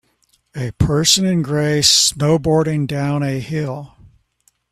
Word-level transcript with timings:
A 0.55 0.71
person 0.79 1.27
in 1.27 1.43
gray 1.43 1.81
snowboarding 1.81 2.87
down 2.87 3.21
a 3.21 3.39
hill 3.39 3.95